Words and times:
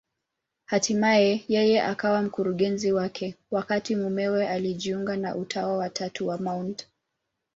Hatimaye 0.69 1.31
yeye 1.53 1.77
akawa 1.91 2.19
mkurugenzi 2.25 2.89
wake, 2.97 3.35
wakati 3.51 3.95
mumewe 3.95 4.47
alijiunga 4.47 5.17
na 5.17 5.35
Utawa 5.35 5.77
wa 5.77 5.89
Tatu 5.89 6.27
wa 6.27 6.37
Mt. 6.37 6.87